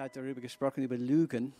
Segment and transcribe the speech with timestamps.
[0.00, 1.52] hat darüber gesprochen, über Lügen.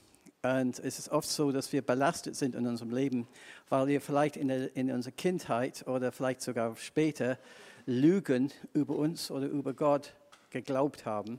[0.43, 3.29] Und es ist oft so, dass wir belastet sind in unserem Leben,
[3.69, 7.39] weil wir vielleicht in, der, in unserer Kindheit oder vielleicht sogar später
[7.85, 10.15] Lügen über uns oder über Gott
[10.49, 11.39] geglaubt haben.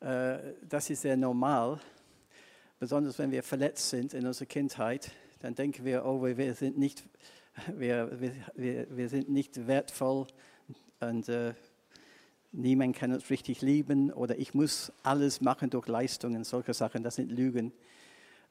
[0.00, 1.78] Äh, das ist sehr normal,
[2.78, 5.12] besonders wenn wir verletzt sind in unserer Kindheit.
[5.40, 7.04] Dann denken wir, oh, wir sind nicht,
[7.76, 8.18] wir,
[8.54, 10.26] wir, wir sind nicht wertvoll
[11.00, 11.52] und äh,
[12.58, 17.14] niemand kann uns richtig lieben oder ich muss alles machen durch Leistungen, solche Sachen, das
[17.14, 17.72] sind Lügen.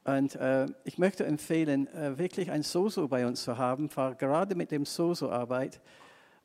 [0.06, 4.56] Und äh, ich möchte empfehlen, äh, wirklich ein Soso bei uns zu haben, weil gerade
[4.56, 5.82] mit dem Soso-Arbeit,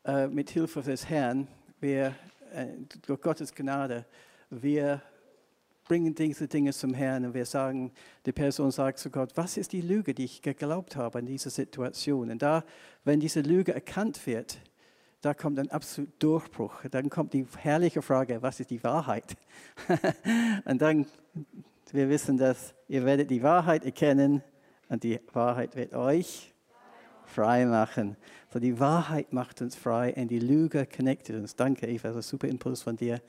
[0.05, 1.47] äh, mit Hilfe des Herrn,
[1.81, 2.15] wir,
[2.53, 2.67] äh,
[3.07, 4.05] durch Gottes Gnade,
[4.51, 5.01] wir
[5.85, 7.93] bringen diese Dinge zum Herrn und wir sagen,
[8.27, 11.51] die Person sagt zu Gott, was ist die Lüge, die ich geglaubt habe in dieser
[11.51, 12.31] Situation?
[12.31, 12.65] Und da,
[13.05, 14.59] wenn diese Lüge erkannt wird,
[15.23, 16.83] da kommt ein absoluter Durchbruch.
[16.91, 19.37] Dann kommt die herrliche Frage, was ist die Wahrheit?
[20.65, 21.07] und dann,
[21.93, 24.43] wir wissen, dass ihr werdet die Wahrheit erkennen
[24.89, 26.53] und die Wahrheit wird euch
[27.25, 28.17] frei machen.
[28.53, 31.55] So die Wahrheit macht uns frei und die Lüge connectet uns.
[31.55, 33.21] Danke, Eva, das ist ein super Impuls von dir.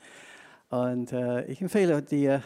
[0.70, 2.42] Und äh, ich empfehle dir,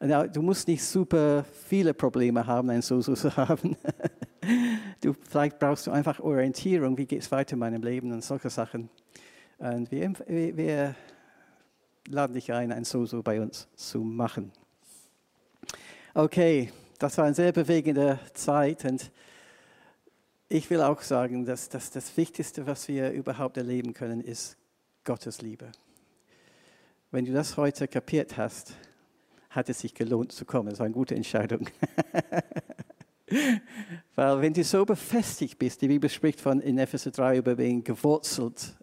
[0.00, 3.76] du musst nicht super viele Probleme haben, ein Soso zu haben.
[5.02, 8.50] Du, vielleicht brauchst du einfach Orientierung, wie geht es weiter in meinem Leben und solche
[8.50, 8.88] Sachen.
[9.58, 10.94] Und wir, wir
[12.06, 14.52] laden dich ein, ein Soso bei uns zu machen.
[16.14, 19.10] Okay, das war eine sehr bewegende Zeit und
[20.48, 24.56] ich will auch sagen, dass, dass das Wichtigste, was wir überhaupt erleben können, ist
[25.02, 25.72] Gottes Liebe.
[27.10, 28.76] Wenn du das heute kapiert hast,
[29.50, 30.70] hat es sich gelohnt zu kommen.
[30.70, 31.68] Das war eine gute Entscheidung.
[34.14, 37.82] Weil wenn du so befestigt bist, die Bibel spricht von in Epheser 3 über being
[37.84, 38.76] gewurzelt,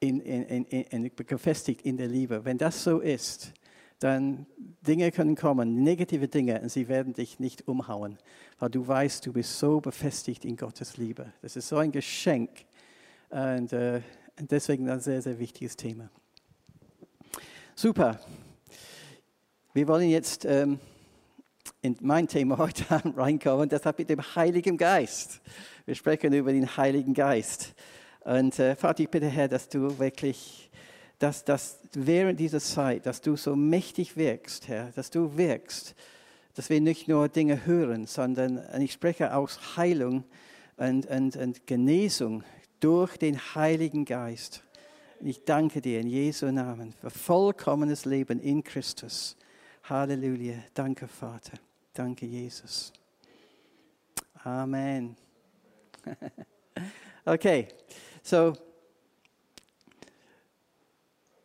[0.00, 2.44] in, in, in, gefestigt in der Liebe.
[2.44, 3.52] Wenn das so ist,
[3.98, 4.46] dann
[4.80, 8.16] Dinge können kommen, negative Dinge, und sie werden dich nicht umhauen,
[8.58, 11.32] weil du weißt, du bist so befestigt in Gottes Liebe.
[11.42, 12.50] Das ist so ein Geschenk
[13.28, 14.00] und, äh,
[14.38, 16.10] und deswegen ein sehr, sehr wichtiges Thema.
[17.74, 18.18] Super.
[19.74, 20.80] Wir wollen jetzt ähm,
[21.82, 22.84] in mein Thema heute
[23.16, 25.40] reinkommen, das hat mit dem Heiligen Geist.
[25.86, 27.74] Wir sprechen über den Heiligen Geist.
[28.20, 30.70] Und äh, Vater, ich bitte Herr, dass du wirklich,
[31.18, 35.94] dass, dass während dieser Zeit, dass du so mächtig wirkst, Herr, dass du wirkst,
[36.54, 40.24] dass wir nicht nur Dinge hören, sondern ich spreche aus Heilung
[40.76, 42.42] und, und, und Genesung
[42.80, 44.64] durch den Heiligen Geist.
[45.22, 49.36] Ich danke dir in Jesu Namen für vollkommenes Leben in Christus.
[49.84, 50.56] Halleluja.
[50.74, 51.58] Danke, Vater.
[52.00, 52.94] Danke, Jesus.
[54.42, 55.14] Amen.
[57.26, 57.68] okay,
[58.22, 58.54] so,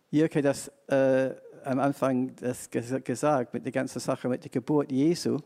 [0.10, 1.36] Jürke hat das äh,
[1.66, 5.40] am Anfang das gesagt mit der ganzen Sache mit der Geburt Jesu.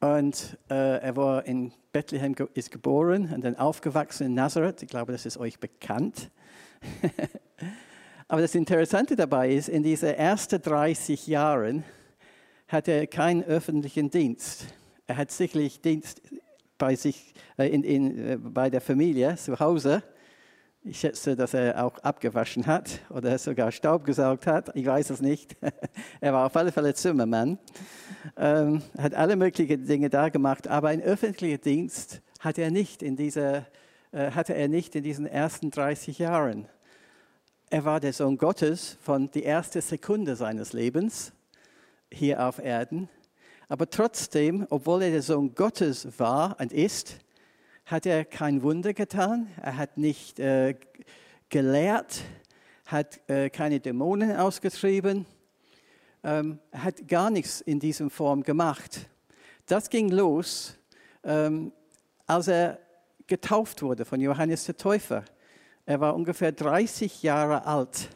[0.00, 4.82] Und äh, er war in Bethlehem ist geboren und dann aufgewachsen in Nazareth.
[4.82, 6.32] Ich glaube, das ist euch bekannt.
[8.26, 11.84] Aber das Interessante dabei ist, in diesen ersten 30 Jahren
[12.70, 14.66] hat er keinen öffentlichen Dienst.
[15.08, 16.22] Er hat sicherlich Dienst
[16.78, 20.04] bei sich, äh, in, in, äh, bei der Familie zu Hause.
[20.82, 24.70] Ich schätze, dass er auch abgewaschen hat oder sogar Staub gesaugt hat.
[24.74, 25.56] Ich weiß es nicht.
[26.20, 27.58] er war auf alle Fälle Zimmermann.
[28.36, 33.16] Ähm, hat alle möglichen Dinge da gemacht, aber ein öffentlicher Dienst hat er nicht in
[33.16, 33.66] dieser,
[34.12, 36.68] äh, hatte er nicht in diesen ersten 30 Jahren.
[37.68, 41.32] Er war der Sohn Gottes von der ersten Sekunde seines Lebens
[42.12, 43.08] hier auf Erden.
[43.68, 47.18] Aber trotzdem, obwohl er der Sohn Gottes war und ist,
[47.86, 49.48] hat er kein Wunder getan.
[49.60, 50.74] Er hat nicht äh,
[51.48, 52.22] gelehrt,
[52.86, 55.26] hat äh, keine Dämonen ausgetrieben.
[56.22, 59.08] Ähm, hat gar nichts in dieser Form gemacht.
[59.66, 60.76] Das ging los,
[61.24, 61.72] ähm,
[62.26, 62.78] als er
[63.26, 65.24] getauft wurde von Johannes der Täufer.
[65.86, 68.10] Er war ungefähr 30 Jahre alt.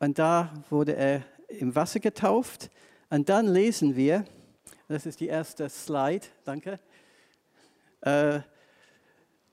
[0.00, 2.70] Und da wurde er im Wasser getauft
[3.14, 4.24] und dann lesen wir,
[4.88, 6.80] das ist die erste Slide, danke.
[8.00, 8.40] Äh,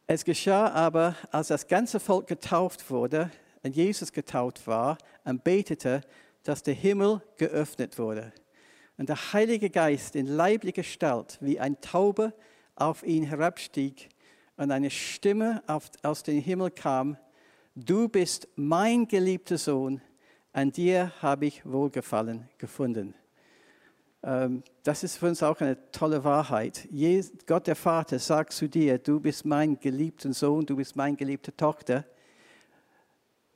[0.07, 3.29] es geschah aber, als das ganze Volk getauft wurde
[3.61, 6.01] und Jesus getauft war und betete,
[6.41, 8.33] dass der Himmel geöffnet wurde.
[8.97, 12.33] Und der Heilige Geist in leiblicher Gestalt wie ein Taube
[12.75, 14.09] auf ihn herabstieg
[14.57, 15.61] und eine Stimme
[16.01, 17.15] aus dem Himmel kam,
[17.75, 20.01] du bist mein geliebter Sohn,
[20.51, 23.13] an dir habe ich Wohlgefallen gefunden.
[24.23, 26.87] Ähm, das ist für uns auch eine tolle Wahrheit.
[27.47, 31.55] Gott der Vater sagt zu dir, du bist mein geliebter Sohn, du bist meine geliebte
[31.55, 32.05] Tochter.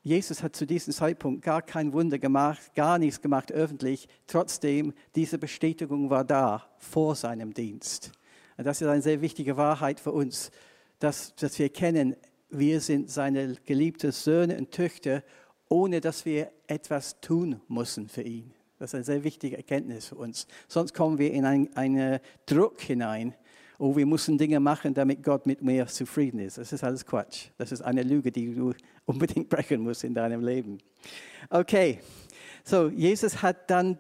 [0.02, 4.08] Jesus hat zu diesem Zeitpunkt gar kein Wunder gemacht, gar nichts gemacht öffentlich.
[4.28, 8.12] Trotzdem, diese Bestätigung war da vor seinem Dienst.
[8.58, 10.52] Und das ist eine sehr wichtige Wahrheit für uns,
[11.00, 12.16] dass, dass wir kennen,
[12.50, 15.24] wir sind seine geliebten Söhne und Töchter,
[15.70, 18.55] ohne dass wir etwas tun müssen für ihn.
[18.78, 20.48] Das ist eine sehr wichtige Erkenntnis für uns.
[20.68, 23.34] Sonst kommen wir in einen, einen Druck hinein,
[23.78, 26.58] oh, wir müssen Dinge machen, damit Gott mit mir zufrieden ist.
[26.58, 27.48] Das ist alles Quatsch.
[27.58, 28.74] Das ist eine Lüge, die du
[29.06, 30.80] unbedingt brechen musst in deinem Leben.
[31.50, 32.00] Okay,
[32.64, 34.00] so Jesus hat dann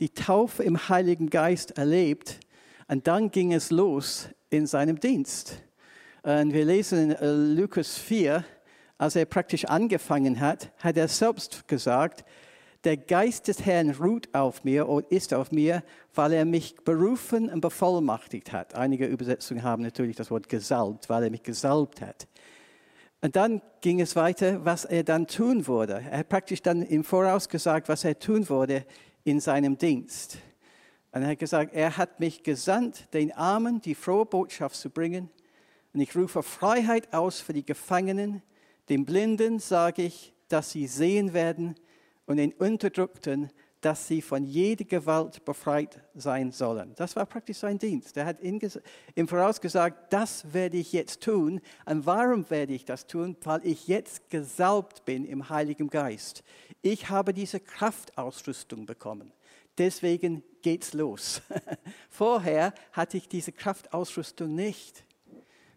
[0.00, 2.40] die Taufe im Heiligen Geist erlebt
[2.88, 5.62] und dann ging es los in seinem Dienst.
[6.22, 8.44] Und wir lesen in äh, Lukas 4,
[8.98, 12.24] als er praktisch angefangen hat, hat er selbst gesagt,
[12.86, 15.82] der Geist des Herrn ruht auf mir und ist auf mir,
[16.14, 18.76] weil er mich berufen und bevollmachtigt hat.
[18.76, 22.28] Einige Übersetzungen haben natürlich das Wort gesalbt, weil er mich gesalbt hat.
[23.22, 26.04] Und dann ging es weiter, was er dann tun würde.
[26.08, 28.86] Er hat praktisch dann im Voraus gesagt, was er tun würde
[29.24, 30.38] in seinem Dienst.
[31.10, 35.28] Und er hat gesagt, er hat mich gesandt, den Armen die frohe Botschaft zu bringen.
[35.92, 38.42] Und ich rufe Freiheit aus für die Gefangenen.
[38.88, 41.74] Den Blinden sage ich, dass sie sehen werden
[42.26, 43.50] und den Unterdrückten,
[43.80, 46.92] dass sie von jeder Gewalt befreit sein sollen.
[46.96, 48.16] Das war praktisch sein Dienst.
[48.16, 51.60] Er hat im Voraus gesagt, das werde ich jetzt tun.
[51.84, 53.36] Und warum werde ich das tun?
[53.44, 56.42] Weil ich jetzt gesalbt bin im Heiligen Geist.
[56.82, 59.32] Ich habe diese Kraftausrüstung bekommen.
[59.78, 61.42] Deswegen geht's los.
[62.08, 65.04] Vorher hatte ich diese Kraftausrüstung nicht.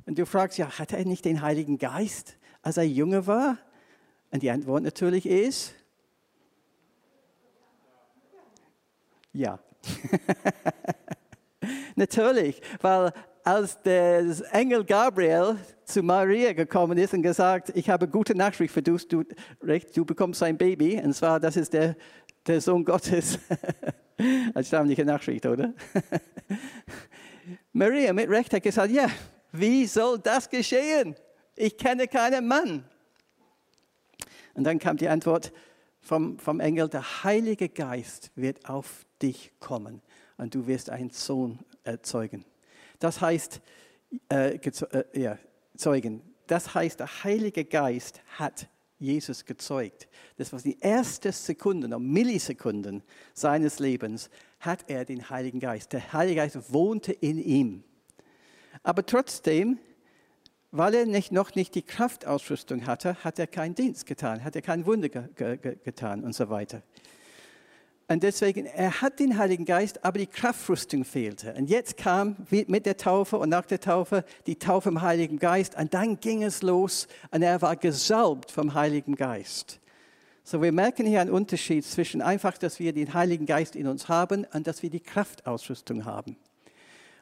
[0.06, 3.60] Und du fragst, ja, hatte er nicht den Heiligen Geist, als er jünger war?
[4.32, 5.74] Und die Antwort natürlich ist,
[9.34, 9.60] Ja.
[11.96, 13.12] Natürlich, weil
[13.44, 18.82] als der Engel Gabriel zu Maria gekommen ist und gesagt, ich habe gute Nachricht für
[18.82, 19.24] dich, du,
[19.94, 21.96] du bekommst ein Baby, und zwar, das ist der,
[22.46, 23.40] der Sohn Gottes.
[24.54, 25.74] Als stammliche Nachricht, oder?
[27.74, 29.08] Maria mit Recht hat gesagt, ja,
[29.52, 31.16] wie soll das geschehen?
[31.56, 32.86] Ich kenne keinen Mann.
[34.54, 35.54] Und dann kam die Antwort
[36.02, 40.02] vom, vom Engel, der Heilige Geist wird auf dich kommen
[40.38, 42.46] und du wirst einen Sohn erzeugen.
[43.00, 43.62] Das heißt,
[44.30, 45.38] äh, äh, ja,
[45.76, 46.22] zeugen.
[46.48, 48.68] Das heißt, der Heilige Geist hat
[48.98, 50.08] Jesus gezeugt.
[50.38, 53.02] Das war die erste Sekunde, noch Millisekunden
[53.34, 54.30] seines Lebens,
[54.60, 55.94] hat er den Heiligen Geist.
[55.94, 57.84] Der Heilige Geist wohnte in ihm.
[58.84, 59.80] Aber trotzdem,
[60.72, 64.62] weil er nicht, noch nicht die Kraftausrüstung hatte, hat er keinen Dienst getan, hat er
[64.62, 66.84] kein Wunder ge ge getan und so weiter.
[68.12, 71.54] Und deswegen, er hat den Heiligen Geist, aber die Kraftrüstung fehlte.
[71.54, 75.78] Und jetzt kam mit der Taufe und nach der Taufe die Taufe im Heiligen Geist.
[75.78, 79.80] Und dann ging es los und er war gesalbt vom Heiligen Geist.
[80.44, 84.10] So, wir merken hier einen Unterschied zwischen einfach, dass wir den Heiligen Geist in uns
[84.10, 86.36] haben und dass wir die Kraftausrüstung haben.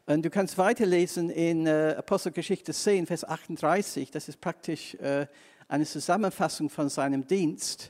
[0.06, 4.10] Und du kannst weiterlesen in äh, Apostelgeschichte 10, Vers 38.
[4.10, 5.28] Das ist praktisch äh,
[5.68, 7.90] eine Zusammenfassung von seinem Dienst.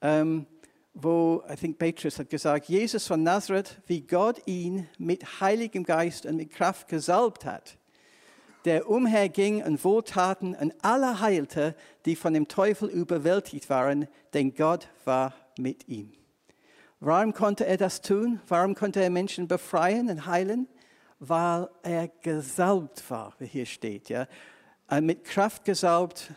[0.00, 0.46] Ähm,
[0.94, 6.26] wo, I think Petrus hat gesagt, Jesus von Nazareth, wie Gott ihn mit Heiligem Geist
[6.26, 7.76] und mit Kraft gesalbt hat,
[8.64, 11.74] der umherging und Wohltaten an alle heilte,
[12.04, 16.12] die von dem Teufel überwältigt waren, denn Gott war mit ihm.
[16.98, 18.40] Warum konnte er das tun?
[18.46, 20.68] Warum konnte er Menschen befreien und heilen?
[21.18, 24.10] Weil er gesalbt war, wie hier steht.
[24.10, 24.26] Ja?
[25.00, 26.32] Mit Kraft gesalbt,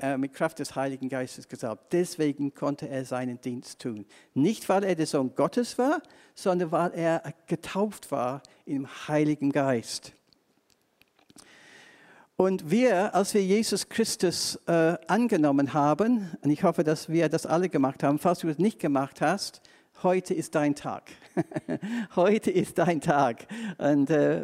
[0.00, 1.92] äh, mit Kraft des Heiligen Geistes gesalbt.
[1.92, 4.06] Deswegen konnte er seinen Dienst tun.
[4.34, 6.02] Nicht, weil er der Sohn Gottes war,
[6.34, 10.12] sondern weil er getauft war im Heiligen Geist.
[12.36, 17.44] Und wir, als wir Jesus Christus äh, angenommen haben, und ich hoffe, dass wir das
[17.44, 19.60] alle gemacht haben, falls du es nicht gemacht hast,
[20.02, 21.10] heute ist dein Tag.
[22.16, 23.46] heute ist dein Tag.
[23.76, 24.42] Und äh,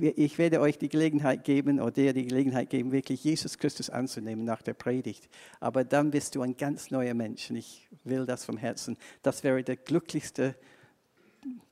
[0.00, 4.44] ich werde euch die Gelegenheit geben oder dir die Gelegenheit geben, wirklich Jesus Christus anzunehmen
[4.44, 5.28] nach der Predigt.
[5.58, 8.96] Aber dann bist du ein ganz neuer Mensch und ich will das vom Herzen.
[9.22, 10.54] Das wäre der glücklichste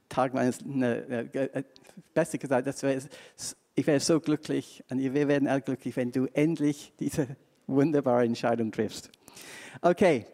[0.08, 1.62] Tag meines, ne, äh,
[2.14, 3.02] besser gesagt, das wäre,
[3.74, 8.72] ich wäre so glücklich und wir werden alle glücklich, wenn du endlich diese wunderbare Entscheidung
[8.72, 9.10] triffst.
[9.82, 10.26] Okay,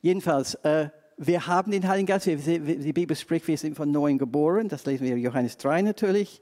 [0.00, 0.88] jedenfalls, äh,
[1.18, 2.26] wir haben den Heiligen Geist.
[2.26, 4.68] Die Bibel spricht, wir sind von neuem geboren.
[4.68, 6.40] Das lesen wir in Johannes 3 natürlich.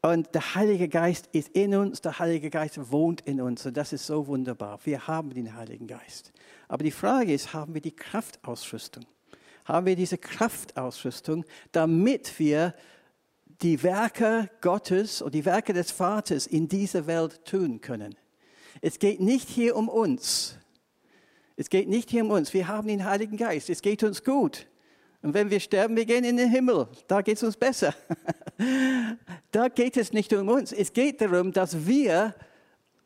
[0.00, 3.64] Und der Heilige Geist ist in uns, der Heilige Geist wohnt in uns.
[3.66, 4.80] Und das ist so wunderbar.
[4.84, 6.32] Wir haben den Heiligen Geist.
[6.66, 9.04] Aber die Frage ist, haben wir die Kraftausrüstung?
[9.64, 12.74] Haben wir diese Kraftausrüstung, damit wir
[13.62, 18.16] die Werke Gottes und die Werke des Vaters in dieser Welt tun können?
[18.80, 20.58] Es geht nicht hier um uns.
[21.60, 22.54] Es geht nicht hier um uns.
[22.54, 23.68] Wir haben den Heiligen Geist.
[23.68, 24.68] Es geht uns gut.
[25.22, 26.86] Und wenn wir sterben, wir gehen in den Himmel.
[27.08, 27.92] Da geht es uns besser.
[29.50, 30.70] da geht es nicht um uns.
[30.72, 32.36] Es geht darum, dass wir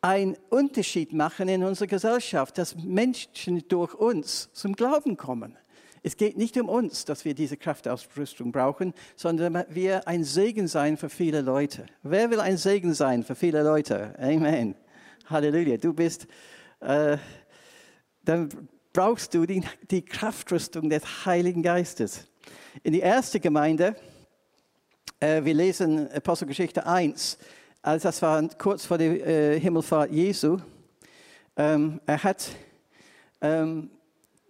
[0.01, 5.57] einen Unterschied machen in unserer Gesellschaft, dass Menschen durch uns zum Glauben kommen.
[6.03, 10.97] Es geht nicht um uns, dass wir diese Kraftausrüstung brauchen, sondern wir ein Segen sein
[10.97, 11.87] für viele Leute.
[12.03, 14.13] Wer will ein Segen sein für viele Leute?
[14.19, 14.75] Amen.
[15.25, 15.77] Halleluja.
[15.77, 16.27] Du bist,
[16.81, 17.17] äh,
[18.23, 18.49] dann
[18.91, 22.27] brauchst du die, die Kraftrüstung des Heiligen Geistes.
[22.83, 23.95] In die erste Gemeinde,
[25.19, 27.37] äh, wir lesen Apostelgeschichte 1,
[27.81, 30.57] also das war kurz vor der äh, Himmelfahrt Jesu.
[31.57, 32.47] Ähm, er hat
[33.41, 33.89] ähm,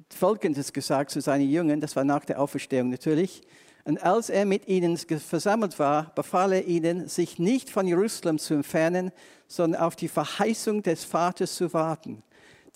[0.10, 3.42] Folgendes gesagt zu seinen Jüngern, das war nach der Auferstehung natürlich.
[3.86, 8.54] Und als er mit ihnen versammelt war, befahl er ihnen, sich nicht von Jerusalem zu
[8.54, 9.12] entfernen,
[9.48, 12.24] sondern auf die Verheißung des Vaters zu warten,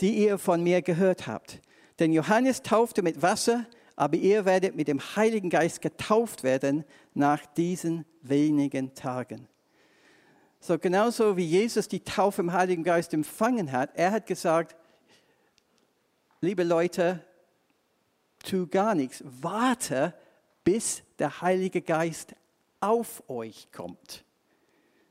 [0.01, 1.59] die ihr von mir gehört habt.
[1.99, 7.45] Denn Johannes taufte mit Wasser, aber ihr werdet mit dem Heiligen Geist getauft werden nach
[7.45, 9.47] diesen wenigen Tagen.
[10.59, 14.75] So genauso wie Jesus die Taufe im Heiligen Geist empfangen hat, er hat gesagt,
[16.41, 17.23] liebe Leute,
[18.43, 20.13] tu gar nichts, warte,
[20.63, 22.35] bis der Heilige Geist
[22.79, 24.25] auf euch kommt.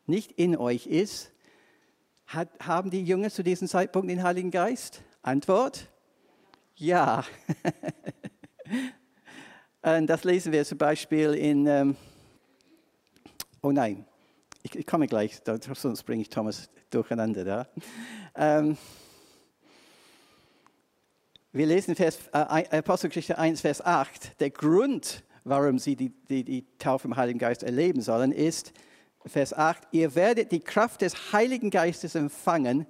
[0.07, 1.33] Nicht in euch ist.
[2.27, 5.03] Hat, haben die Jünger zu diesem Zeitpunkt den Heiligen Geist?
[5.23, 5.89] Antwort?
[6.75, 7.25] Ja.
[9.81, 11.97] das lesen wir zum Beispiel in, ähm,
[13.63, 14.05] oh nein,
[14.63, 15.41] ich, ich komme gleich,
[15.75, 17.69] sonst bringe ich Thomas durcheinander da.
[18.35, 18.77] Ähm,
[21.53, 24.41] wir lesen Vers, äh, Apostelgeschichte 1, Vers 8.
[24.41, 28.73] Der Grund, warum sie die, die, die Taufe im Heiligen Geist erleben sollen, ist,
[29.27, 32.87] Vers 8, ihr werdet die Kraft des Heiligen Geistes empfangen,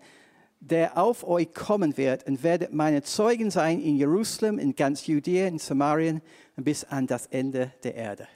[0.60, 5.46] der auf euch kommen wird und werdet meine Zeugen sein in Jerusalem, in ganz Judäa,
[5.46, 6.20] in Samarien
[6.56, 8.28] und bis an das Ende der Erde.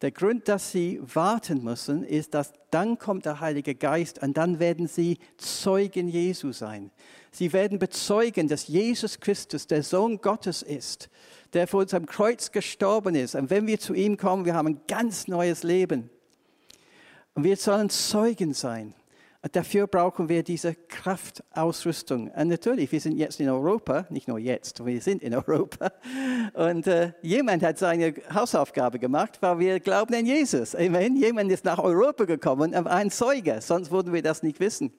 [0.00, 4.60] Der Grund, dass sie warten müssen, ist, dass dann kommt der Heilige Geist und dann
[4.60, 6.92] werden sie Zeugen Jesu sein.
[7.32, 11.10] Sie werden bezeugen, dass Jesus Christus der Sohn Gottes ist,
[11.52, 13.34] der vor uns am Kreuz gestorben ist.
[13.34, 16.10] Und wenn wir zu ihm kommen, wir haben ein ganz neues Leben.
[17.38, 18.94] Und wir sollen Zeugen sein.
[19.42, 22.32] Und dafür brauchen wir diese Kraftausrüstung.
[22.32, 25.92] Und natürlich, wir sind jetzt in Europa, nicht nur jetzt, wir sind in Europa.
[26.54, 30.74] Und äh, jemand hat seine Hausaufgabe gemacht, weil wir glauben an Jesus.
[30.74, 31.14] Amen.
[31.16, 34.92] Jemand ist nach Europa gekommen, aber ein Zeuge, sonst würden wir das nicht wissen.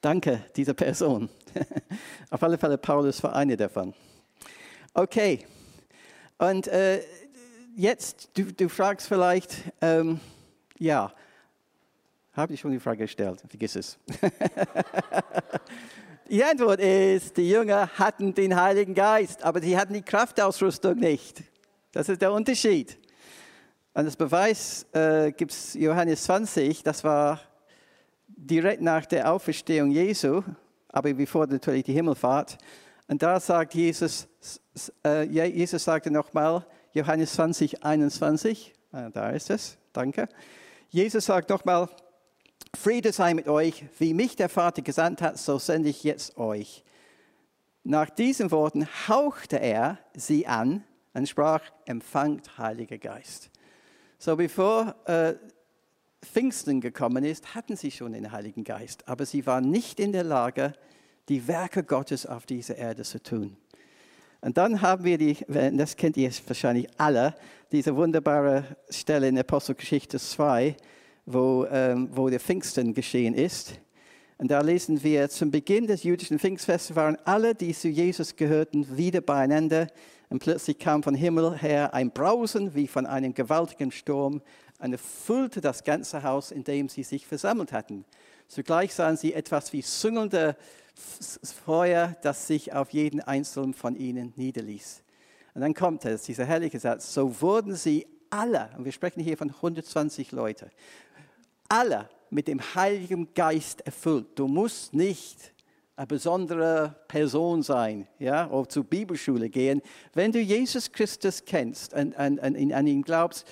[0.00, 1.28] Danke, dieser Person.
[2.30, 3.94] Auf alle Fälle, Paulus war eine davon.
[4.92, 5.46] Okay.
[6.38, 7.00] Und äh,
[7.76, 10.18] jetzt, du, du, fragst vielleicht, ähm,
[10.80, 11.12] ja,
[12.32, 13.42] habe ich schon die Frage gestellt?
[13.48, 13.98] Vergiss es.
[16.30, 21.42] die Antwort ist, die Jünger hatten den Heiligen Geist, aber sie hatten die Kraftausrüstung nicht.
[21.92, 22.98] Das ist der Unterschied.
[23.92, 27.40] Und das Beweis äh, gibt es Johannes 20, das war
[28.28, 30.42] direkt nach der Auferstehung Jesu,
[30.88, 32.56] aber bevor natürlich die Himmelfahrt.
[33.08, 34.28] Und da sagt Jesus,
[35.04, 40.28] äh, Jesus sagte nochmal, Johannes 20, 21, äh, da ist es, danke.
[40.92, 41.88] Jesus sagt nochmal,
[42.76, 46.84] Friede sei mit euch, wie mich der Vater gesandt hat, so sende ich jetzt euch.
[47.84, 50.82] Nach diesen Worten hauchte er sie an
[51.14, 53.50] und sprach, empfangt Heiliger Geist.
[54.18, 55.34] So bevor äh,
[56.22, 60.24] Pfingsten gekommen ist, hatten sie schon den Heiligen Geist, aber sie waren nicht in der
[60.24, 60.72] Lage,
[61.28, 63.56] die Werke Gottes auf dieser Erde zu tun.
[64.40, 67.36] Und dann haben wir die, das kennt ihr wahrscheinlich alle,
[67.72, 70.76] diese wunderbare Stelle in Apostelgeschichte 2,
[71.26, 73.74] wo, ähm, wo der Pfingsten geschehen ist.
[74.38, 78.96] Und da lesen wir, zum Beginn des jüdischen Pfingstfestes waren alle, die zu Jesus gehörten,
[78.96, 79.86] wieder beieinander.
[80.30, 84.42] Und plötzlich kam von Himmel her ein Brausen wie von einem gewaltigen Sturm
[84.80, 88.04] und erfüllte das ganze Haus, in dem sie sich versammelt hatten.
[88.48, 90.56] Zugleich sahen sie etwas wie süngelnde
[91.64, 95.02] Feuer, das sich auf jeden einzelnen von ihnen niederließ.
[95.54, 99.36] Und dann kommt es, dieser herrliche Satz, so wurden sie alle, und wir sprechen hier
[99.36, 100.70] von 120 Leuten,
[101.68, 104.26] alle mit dem Heiligen Geist erfüllt.
[104.36, 105.52] Du musst nicht
[105.96, 109.82] eine besondere Person sein, ja, oder zur Bibelschule gehen.
[110.14, 113.46] Wenn du Jesus Christus kennst und, und, und an ihn glaubst,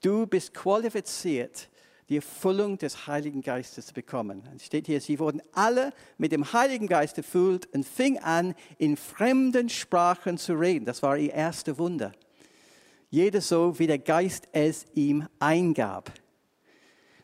[0.00, 1.68] du bist qualifiziert,
[2.12, 4.42] die Erfüllung des Heiligen Geistes zu bekommen.
[4.54, 8.98] Es steht hier, sie wurden alle mit dem Heiligen Geist erfüllt und fing an, in
[8.98, 10.84] fremden Sprachen zu reden.
[10.84, 12.12] Das war ihr erste Wunder.
[13.08, 16.12] Jeder so, wie der Geist es ihm eingab.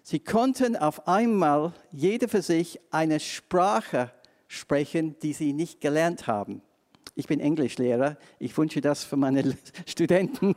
[0.03, 4.11] Sie konnten auf einmal jeder für sich eine Sprache
[4.47, 6.63] sprechen, die sie nicht gelernt haben.
[7.15, 8.17] Ich bin Englischlehrer.
[8.39, 9.55] Ich wünsche das für meine
[9.87, 10.57] Studenten.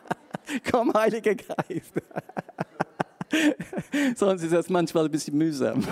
[0.70, 1.92] Komm, Heiliger Geist.
[4.16, 5.86] Sonst ist das manchmal ein bisschen mühsam.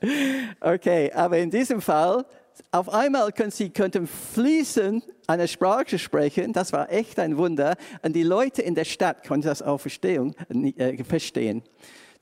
[0.60, 2.24] okay, aber in diesem Fall,
[2.70, 6.52] auf einmal können sie könnten fließend eine Sprache sprechen.
[6.52, 7.76] Das war echt ein Wunder.
[8.02, 10.34] Und die Leute in der Stadt konnten das auch verstehen.
[10.76, 11.62] Äh, verstehen.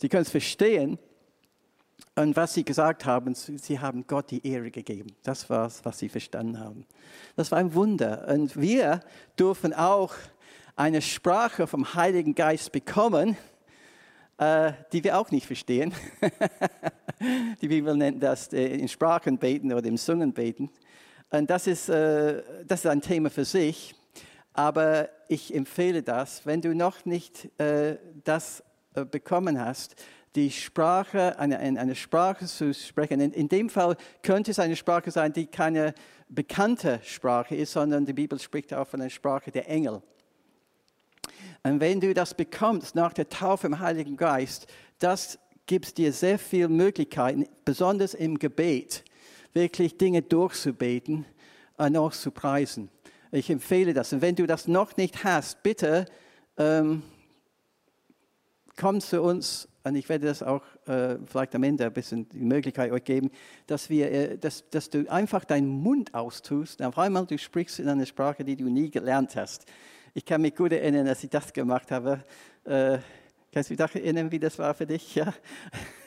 [0.00, 0.98] Sie können es verstehen.
[2.16, 5.16] Und was sie gesagt haben, sie haben Gott die Ehre gegeben.
[5.24, 6.86] Das war es, was sie verstanden haben.
[7.34, 8.28] Das war ein Wunder.
[8.28, 9.00] Und wir
[9.38, 10.14] dürfen auch
[10.76, 13.36] eine Sprache vom Heiligen Geist bekommen,
[14.38, 15.94] äh, die wir auch nicht verstehen.
[17.60, 20.70] die Bibel nennt das äh, in Sprachen beten oder im Singen beten.
[21.30, 23.94] Und das ist, äh, das ist ein Thema für sich.
[24.52, 27.48] Aber ich empfehle das, wenn du noch nicht
[28.22, 28.62] das
[29.10, 29.96] bekommen hast,
[30.36, 33.20] die Sprache, eine, eine Sprache zu sprechen.
[33.20, 35.92] In, in dem Fall könnte es eine Sprache sein, die keine
[36.28, 40.02] bekannte Sprache ist, sondern die Bibel spricht auch von einer Sprache der Engel.
[41.64, 44.66] Und wenn du das bekommst nach der Taufe im Heiligen Geist,
[44.98, 49.02] das gibt dir sehr viele Möglichkeiten, besonders im Gebet,
[49.54, 51.24] wirklich Dinge durchzubeten
[51.78, 52.90] und auch zu preisen.
[53.32, 54.12] Ich empfehle das.
[54.12, 56.04] Und wenn du das noch nicht hast, bitte
[56.58, 57.02] ähm,
[58.76, 62.44] komm zu uns und ich werde das auch äh, vielleicht am Ende ein bisschen die
[62.44, 63.30] Möglichkeit euch geben,
[63.66, 66.82] dass, wir, äh, dass, dass du einfach deinen Mund austust.
[66.82, 69.66] Auf einmal du sprichst in einer Sprache, die du nie gelernt hast.
[70.16, 72.22] Ich kann mich gut erinnern, als ich das gemacht habe.
[72.62, 72.98] Äh,
[73.52, 75.16] kannst du dich erinnern, wie das war für dich?
[75.16, 75.34] Ja?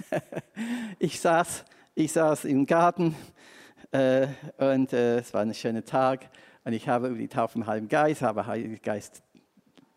[1.00, 3.14] ich, saß, ich saß im Garten
[3.92, 6.30] äh, und äh, es war ein schöner Tag
[6.64, 9.22] und ich habe über die Taufe im Heiligen Geist, habe Heiligen Geist,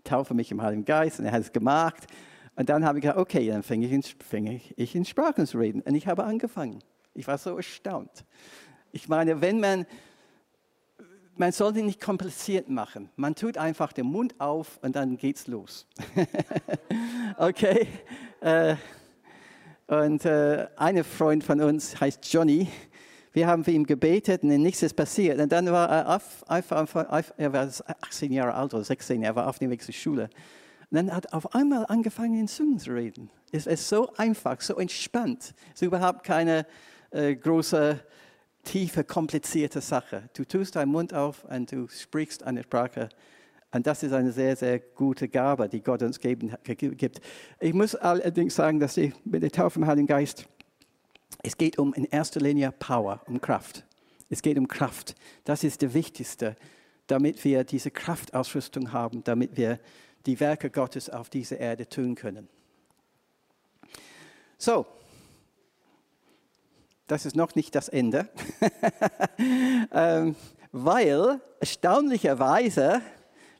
[0.02, 2.08] taufe mich im Heiligen Geist und er hat es gemacht.
[2.56, 5.82] Und dann habe ich gesagt, okay, dann fange ich, fange ich in Sprachen zu reden.
[5.82, 6.80] Und ich habe angefangen.
[7.14, 8.24] Ich war so erstaunt.
[8.90, 9.86] Ich meine, wenn man,
[11.40, 13.08] man sollte nicht kompliziert machen.
[13.16, 15.86] Man tut einfach den Mund auf und dann geht's los.
[17.38, 17.88] okay.
[18.42, 18.76] Äh,
[19.86, 22.68] und äh, ein Freund von uns heißt Johnny.
[23.32, 25.40] Wir haben für ihn gebetet und nichts ist passiert.
[25.40, 27.70] Und dann war er, auf, auf, auf, er war
[28.02, 30.24] 18 Jahre alt oder 16, er war auf dem Weg zur Schule.
[30.90, 33.30] Und dann hat auf einmal angefangen, in Zungen zu reden.
[33.50, 35.54] Es ist so einfach, so entspannt.
[35.68, 36.66] Es ist überhaupt keine
[37.12, 37.98] äh, große,
[38.64, 40.28] tiefe, komplizierte Sache.
[40.34, 43.08] Du tust deinen Mund auf und du sprichst eine Sprache.
[43.72, 47.20] Und das ist eine sehr, sehr gute Gabe, die Gott uns geben, gibt.
[47.60, 50.46] Ich muss allerdings sagen, dass ich mit der Taufe im Heiligen Geist,
[51.42, 53.84] es geht um in erster Linie Power, um Kraft.
[54.28, 55.14] Es geht um Kraft.
[55.44, 56.56] Das ist der Wichtigste,
[57.06, 59.78] damit wir diese Kraftausrüstung haben, damit wir
[60.26, 62.48] die Werke Gottes auf dieser Erde tun können.
[64.58, 64.86] So,
[67.10, 68.28] das ist noch nicht das Ende,
[69.92, 70.36] ähm,
[70.70, 73.02] weil erstaunlicherweise,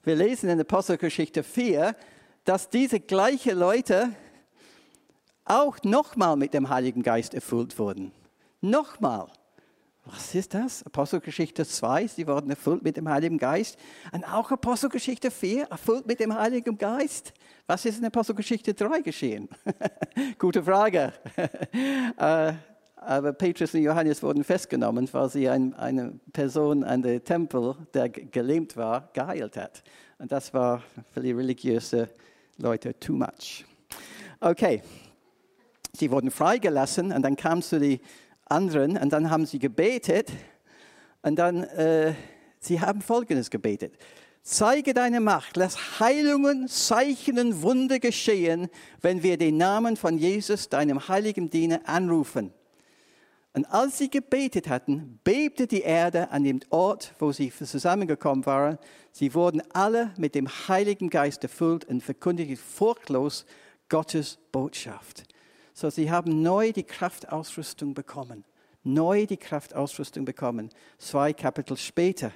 [0.05, 1.97] wir lesen in Apostelgeschichte 4,
[2.45, 4.11] dass diese gleichen Leute
[5.45, 8.13] auch nochmal mit dem Heiligen Geist erfüllt wurden.
[8.61, 9.27] Nochmal.
[10.05, 10.85] Was ist das?
[10.85, 13.77] Apostelgeschichte 2, sie wurden erfüllt mit dem Heiligen Geist.
[14.13, 17.35] Und auch Apostelgeschichte 4, erfüllt mit dem Heiligen Geist.
[17.67, 19.49] Was ist in Apostelgeschichte 3 geschehen?
[20.39, 21.13] Gute Frage.
[22.17, 22.53] Äh,
[23.03, 28.11] aber Petrus und Johannes wurden festgenommen, weil sie ein, eine Person an der Tempel, der
[28.11, 29.83] gelähmt war, geheilt hat.
[30.19, 30.83] Und das war
[31.15, 32.09] für die religiösen
[32.59, 33.65] Leute too much.
[34.39, 34.83] Okay,
[35.95, 38.01] sie wurden freigelassen und dann kam zu die
[38.45, 40.31] anderen und dann haben sie gebetet
[41.23, 42.13] und dann, äh,
[42.59, 43.95] sie haben Folgendes gebetet.
[44.43, 48.69] Zeige deine Macht, lass Heilungen, Zeichen und Wunder geschehen,
[49.01, 52.53] wenn wir den Namen von Jesus, deinem heiligen Diener, anrufen.
[53.53, 58.79] Und als sie gebetet hatten, bebte die Erde an dem Ort, wo sie zusammengekommen waren.
[59.11, 63.45] Sie wurden alle mit dem Heiligen Geist erfüllt und verkündigten furchtlos
[63.89, 65.25] Gottes Botschaft.
[65.75, 68.45] So, sie haben neu die Kraftausrüstung bekommen.
[68.85, 70.71] Neu die Kraftausrüstung bekommen.
[70.99, 72.33] Zwei Kapitel später.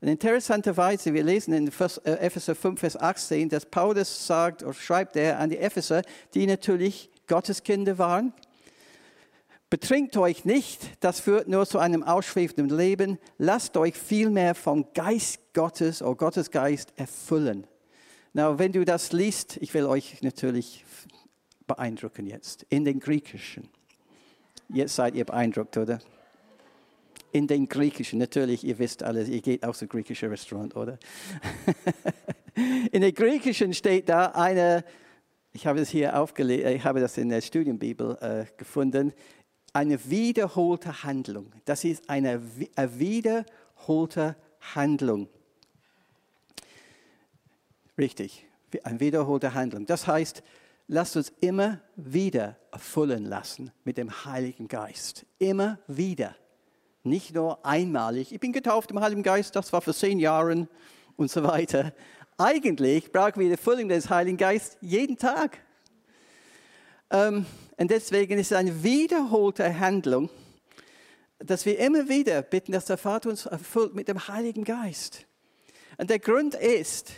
[0.00, 5.14] Und interessanterweise, wir lesen in äh, Epheser 5, Vers 18, dass Paulus sagt oder schreibt
[5.16, 6.02] er an die Epheser,
[6.34, 8.32] die natürlich Gotteskinder waren.
[9.70, 13.18] Betrinkt euch nicht, das führt nur zu einem ausschweifenden Leben.
[13.38, 17.68] Lasst euch vielmehr vom Geist Gottes oder Gottes Geist erfüllen.
[18.32, 20.84] Na, wenn du das liest, ich will euch natürlich
[21.68, 22.64] beeindrucken jetzt.
[22.68, 23.68] In den Griechischen.
[24.70, 26.00] Jetzt seid ihr beeindruckt, oder?
[27.30, 30.98] In den Griechischen, natürlich, ihr wisst alles, ihr geht auch zum griechischen Restaurant, oder?
[32.90, 34.84] In den Griechischen steht da eine
[35.52, 39.12] ich habe das hier aufgelegt, ich habe das in der Studienbibel äh, gefunden,
[39.72, 41.52] eine wiederholte Handlung.
[41.64, 42.40] Das ist eine,
[42.76, 44.36] eine wiederholte
[44.74, 45.28] Handlung.
[47.98, 48.46] Richtig,
[48.82, 49.86] eine wiederholte Handlung.
[49.86, 50.42] Das heißt,
[50.88, 55.26] lasst uns immer wieder erfüllen lassen mit dem Heiligen Geist.
[55.38, 56.34] Immer wieder.
[57.02, 58.32] Nicht nur einmalig.
[58.32, 60.68] Ich bin getauft im Heiligen Geist, das war vor zehn Jahren
[61.16, 61.92] und so weiter.
[62.36, 65.58] Eigentlich brauchen wir die Erfüllung des Heiligen Geistes jeden Tag.
[67.10, 67.44] Ähm,
[67.80, 70.28] und deswegen ist es eine wiederholte Handlung,
[71.38, 75.24] dass wir immer wieder bitten, dass der Vater uns erfüllt mit dem Heiligen Geist.
[75.96, 77.10] Und der Grund ist,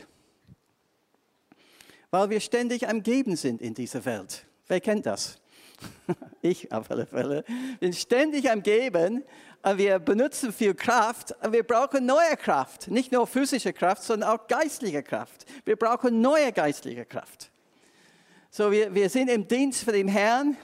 [2.13, 4.47] weil wir ständig am Geben sind in dieser Welt.
[4.69, 5.41] Wer kennt das?
[6.43, 7.45] Ich auf alle Fälle.
[7.79, 9.25] Wir sind ständig am Geben
[9.75, 12.89] wir benutzen viel Kraft wir brauchen neue Kraft.
[12.89, 15.47] Nicht nur physische Kraft, sondern auch geistliche Kraft.
[15.65, 17.52] Wir brauchen neue geistliche Kraft.
[18.55, 20.59] So, wir, wir sind im Dienst für den Herrn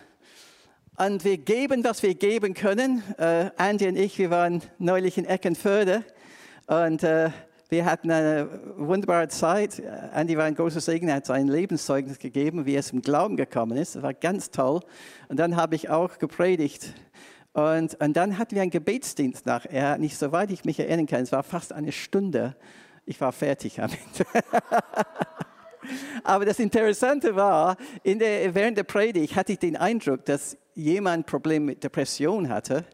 [0.98, 3.02] und wir geben, was wir geben können.
[3.16, 6.04] Äh, Andy und ich, wir waren neulich in Eckenförde
[6.66, 7.30] und äh,
[7.70, 8.46] wir hatten eine
[8.76, 9.82] wunderbare Zeit.
[10.14, 13.78] Andy war ein großer Segen, er hat sein Lebenszeugnis gegeben, wie es im Glauben gekommen
[13.78, 13.96] ist.
[13.96, 14.82] Das war ganz toll.
[15.28, 16.92] Und dann habe ich auch gepredigt.
[17.54, 19.96] Und, und dann hatten wir einen Gebetsdienst nachher.
[19.96, 22.54] Nicht soweit ich mich erinnern kann, es war fast eine Stunde.
[23.06, 23.98] Ich war fertig damit.
[26.24, 31.24] Aber das Interessante war, der, während der Predigt hatte ich den Eindruck, dass jemand ein
[31.24, 32.84] Problem mit Depression hatte.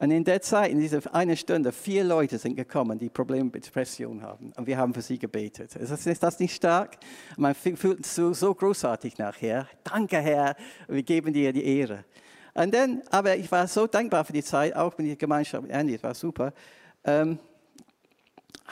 [0.00, 3.66] Und in der Zeit, in dieser eine Stunde, vier Leute sind gekommen, die Probleme mit
[3.66, 4.50] Depression haben.
[4.56, 5.76] Und wir haben für sie gebetet.
[5.76, 6.96] Ist das, ist das nicht stark?
[7.36, 9.68] Man fühlt sich so, so großartig nachher.
[9.84, 10.56] Danke, Herr.
[10.88, 12.04] Wir geben dir die Ehre.
[12.54, 15.72] Und dann, aber ich war so dankbar für die Zeit, auch mit der Gemeinschaft mit
[15.72, 15.94] Andy.
[15.94, 16.54] Es war super.
[17.04, 17.38] Ähm,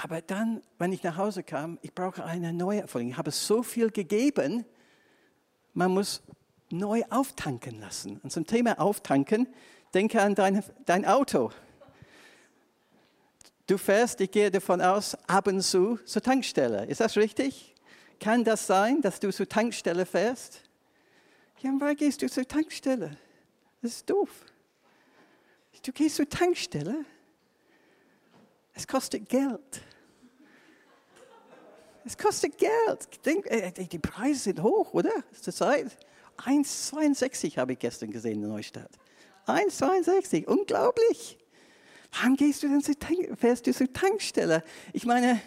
[0.00, 3.08] aber dann, wenn ich nach Hause kam, ich brauche eine neue Erfüllung.
[3.08, 4.64] Ich habe so viel gegeben,
[5.74, 6.22] man muss
[6.70, 8.20] neu auftanken lassen.
[8.22, 9.48] Und zum Thema Auftanken,
[9.94, 11.50] Denke an dein, dein Auto.
[13.66, 16.86] Du fährst, ich gehe davon aus, ab und zu zur Tankstelle.
[16.86, 17.74] Ist das richtig?
[18.20, 20.62] Kann das sein, dass du zur Tankstelle fährst?
[21.60, 23.16] Ja, wann gehst du zur Tankstelle?
[23.80, 24.30] Das ist doof.
[25.82, 27.04] Du gehst zur Tankstelle.
[28.78, 29.82] Es kostet Geld.
[32.04, 33.08] Es kostet Geld.
[33.46, 35.10] Äh, die Preise sind hoch, oder?
[35.32, 35.98] Zur Zeit.
[36.38, 38.90] 1,62 habe ich gestern gesehen in Neustadt.
[39.46, 41.36] 1,62, unglaublich.
[42.12, 44.62] Warum gehst du denn zur Tank fährst du zur Tankstelle?
[44.92, 45.40] Ich meine,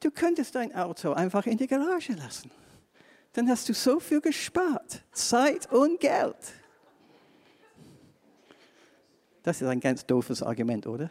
[0.00, 2.50] du könntest dein Auto einfach in die Garage lassen.
[3.34, 6.36] Dann hast du so viel gespart, Zeit und Geld.
[9.42, 11.10] Das ist ein ganz doofes Argument, oder?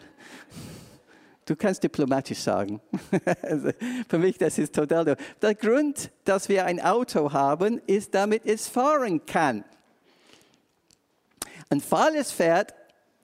[1.45, 2.81] Du kannst diplomatisch sagen.
[3.41, 3.71] Also,
[4.07, 5.17] für mich, das ist total.
[5.41, 9.63] Der Grund, dass wir ein Auto haben, ist, damit es fahren kann.
[11.69, 12.73] Und weil es fährt,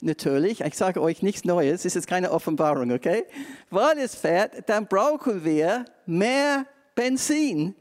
[0.02, 3.26] natürlich, ich sage euch nichts Neues, es ist keine Offenbarung, okay?
[3.70, 7.76] Weil es fährt, dann brauchen wir mehr Benzin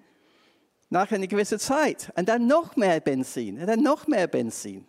[0.91, 2.13] nach einer gewissen Zeit.
[2.17, 4.87] Und dann noch mehr Benzin, und dann noch mehr Benzin.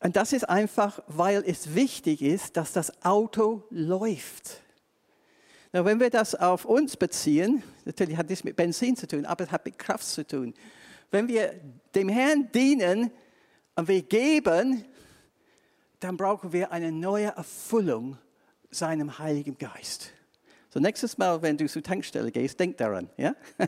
[0.00, 4.60] Und das ist einfach, weil es wichtig ist, dass das Auto läuft.
[5.72, 9.44] Na, wenn wir das auf uns beziehen, natürlich hat das mit Benzin zu tun, aber
[9.44, 10.54] es hat mit Kraft zu tun.
[11.10, 11.54] Wenn wir
[11.94, 13.10] dem Herrn dienen,
[13.76, 14.84] und wir geben,
[16.00, 18.18] dann brauchen wir eine neue Erfüllung
[18.70, 20.12] seinem Heiligen Geist.
[20.70, 23.34] So nächstes Mal, wenn du zur Tankstelle gehst, denk daran, ja?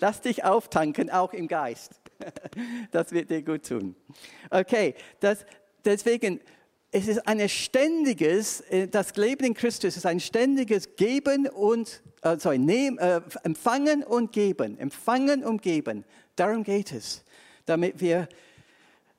[0.00, 2.00] Lass dich auftanken, auch im Geist.
[2.90, 3.94] das wird dir gut tun.
[4.50, 5.44] Okay, das,
[5.84, 6.40] deswegen,
[6.90, 12.36] es ist ein ständiges, äh, das Leben in Christus ist ein ständiges Geben und, äh,
[12.38, 16.04] sorry, nehmen, äh, empfangen und geben, empfangen und geben.
[16.36, 17.24] Darum geht es,
[17.66, 18.28] damit wir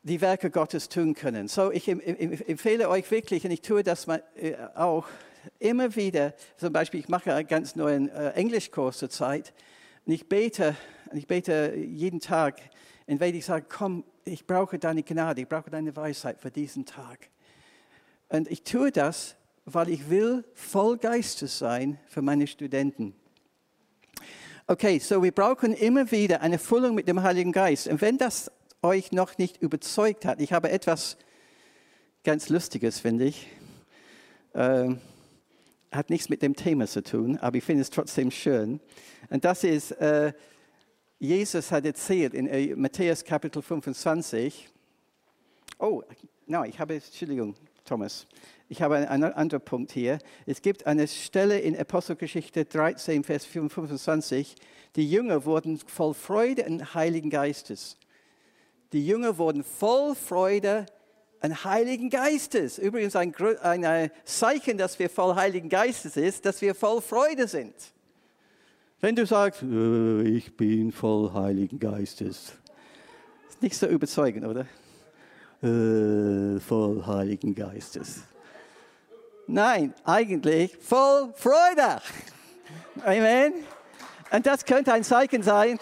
[0.03, 1.47] die Werke Gottes tun können.
[1.47, 5.05] So, ich empfehle euch wirklich, und ich tue das äh, auch
[5.59, 9.53] immer wieder, zum Beispiel, ich mache einen ganz neuen äh, Englischkurs zur Zeit,
[10.05, 10.75] und ich bete,
[11.13, 12.59] ich bete jeden Tag,
[13.09, 16.85] und wenn ich sage, komm, ich brauche deine Gnade, ich brauche deine Weisheit für diesen
[16.85, 17.29] Tag.
[18.29, 23.15] Und ich tue das, weil ich will voll Geistes sein für meine Studenten.
[24.67, 27.87] Okay, so wir brauchen immer wieder eine Füllung mit dem Heiligen Geist.
[27.87, 28.51] Und wenn das
[28.83, 31.17] euch noch nicht überzeugt hat, ich habe etwas
[32.23, 33.47] ganz Lustiges, finde ich.
[34.53, 34.89] Äh,
[35.91, 38.79] hat nichts mit dem Thema zu tun, aber ich finde es trotzdem schön.
[39.31, 40.33] Und das ist, äh,
[41.21, 44.69] Jesus hat erzählt in äh, Matthäus Kapitel 25.
[45.77, 46.01] Oh,
[46.47, 48.25] nein, ich habe, Entschuldigung, Thomas.
[48.69, 50.19] ich habe einen anderen Punkt hier.
[50.45, 54.55] Es gibt eine Stelle in Apostelgeschichte 13, Vers 25.
[54.95, 57.97] Die Jünger wurden voll Freude und Heiligen Geistes.
[58.93, 60.85] Die Jünger wurden voll Freude
[61.41, 62.77] und Heiligen Geistes.
[62.77, 67.75] Übrigens ein, ein Zeichen, dass wir voll Heiligen Geistes ist, dass wir voll Freude sind.
[69.01, 72.51] Wenn du sagst, äh, ich bin voll Heiligen Geistes,
[73.47, 74.65] ist nicht so überzeugend, oder?
[75.63, 78.23] Äh, voll Heiligen Geistes.
[79.47, 82.01] Nein, eigentlich voll Freude.
[83.05, 83.53] Amen.
[84.31, 85.79] Und das könnte ein Zeichen sein,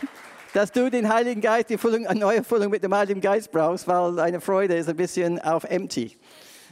[0.53, 3.87] dass du den Heiligen Geist, die Füllung, eine neue Füllung mit dem Heiligen Geist brauchst,
[3.87, 6.15] weil deine Freude ist ein bisschen auf empty,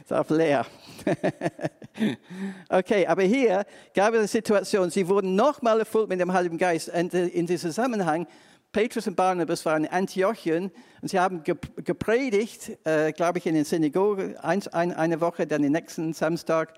[0.00, 0.64] ist auf leer.
[2.68, 6.88] okay, aber hier gab es eine Situation, sie wurden nochmal erfüllt mit dem Heiligen Geist.
[6.88, 8.26] Und äh, in diesem Zusammenhang,
[8.72, 13.64] Petrus und Barnabas waren in Antiochien und sie haben gepredigt, äh, glaube ich, in der
[13.64, 16.74] Synagoge, eins, ein, eine Woche, dann den nächsten Samstag.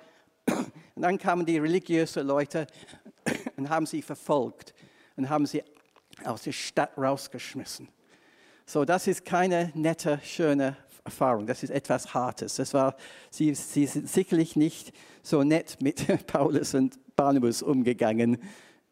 [0.95, 2.67] Und dann kamen die religiösen Leute
[3.57, 4.75] und haben sie verfolgt
[5.17, 5.63] und haben sie
[6.25, 7.89] aus der Stadt rausgeschmissen.
[8.67, 10.77] So, das ist keine nette, schöne
[11.09, 11.47] Erfahrung.
[11.47, 12.57] Das ist etwas Hartes.
[12.57, 12.97] Das war,
[13.31, 14.93] sie, sie sind sicherlich nicht
[15.23, 18.39] so nett mit Paulus und Barnabas umgegangen.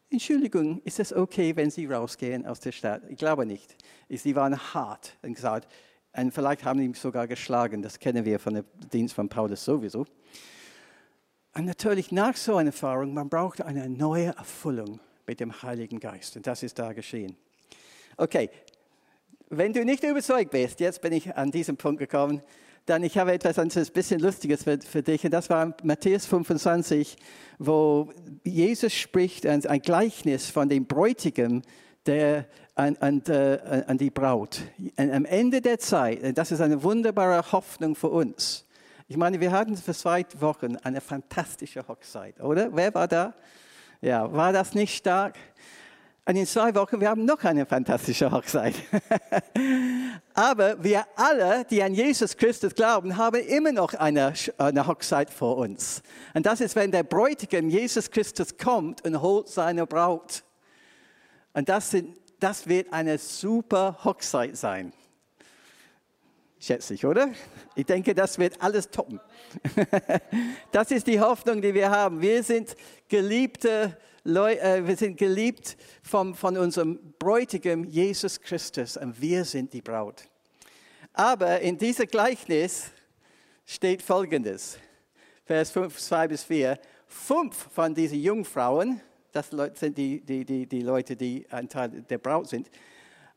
[0.09, 3.01] Entschuldigung, ist es okay, wenn Sie rausgehen aus der Stadt?
[3.09, 3.75] Ich glaube nicht.
[4.09, 5.67] Sie waren hart und gesagt,
[6.17, 7.81] und vielleicht haben sie ihn sogar geschlagen.
[7.81, 10.05] Das kennen wir von dem Dienst von Paulus sowieso.
[11.53, 16.35] Und natürlich nach so einer Erfahrung, man braucht eine neue Erfüllung mit dem Heiligen Geist.
[16.35, 17.35] Und das ist da geschehen.
[18.15, 18.49] Okay,
[19.49, 22.41] wenn du nicht überzeugt bist, jetzt bin ich an diesem Punkt gekommen,
[22.85, 25.23] dann ich habe etwas ein bisschen Lustiges für, für, dich.
[25.25, 27.17] Und das war Matthäus 25,
[27.59, 28.09] wo
[28.43, 31.61] Jesus spricht ein, ein Gleichnis von dem Bräutigam,
[32.05, 34.61] der an, an, äh, an die Braut.
[34.97, 38.65] Und am Ende der Zeit, das ist eine wunderbare Hoffnung für uns.
[39.09, 42.69] Ich meine, wir hatten für zwei Wochen eine fantastische Hochzeit, oder?
[42.73, 43.33] Wer war da?
[44.01, 45.35] Ja, war das nicht stark?
[46.27, 48.75] Und in zwei Wochen, wir haben noch eine fantastische Hochzeit.
[50.33, 55.55] Aber wir alle, die an Jesus Christus glauben, haben immer noch eine, eine Hochzeit vor
[55.55, 56.03] uns.
[56.33, 60.43] Und das ist, wenn der Bräutigam Jesus Christus kommt und holt seine Braut.
[61.53, 64.91] Und das, sind, das wird eine super Hochzeit sein.
[66.59, 67.29] Schätze ich, oder?
[67.75, 69.21] Ich denke, das wird alles toppen.
[70.73, 72.21] Das ist die Hoffnung, die wir haben.
[72.21, 72.75] Wir sind
[73.07, 73.95] geliebte
[74.29, 79.81] Leute, äh, wir sind geliebt vom, von unserem Bräutigam Jesus Christus und wir sind die
[79.81, 80.25] Braut.
[81.13, 82.91] Aber in diesem Gleichnis
[83.65, 84.79] steht Folgendes,
[85.45, 86.77] Vers 5, 2 bis 4.
[87.07, 88.99] Fünf von diesen Jungfrauen,
[89.31, 92.69] das sind die, die, die, die Leute, die ein Teil der Braut sind,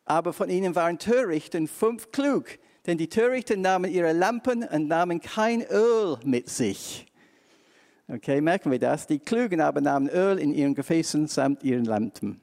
[0.07, 2.59] aber von ihnen waren töricht und fünf klug.
[2.89, 7.07] Denn die Törichten nahmen ihre Lampen und nahmen kein Öl mit sich.
[8.13, 9.07] Okay, merken wir das?
[9.07, 12.41] Die Klugen aber nahmen Öl in ihren Gefäßen samt ihren Lampen.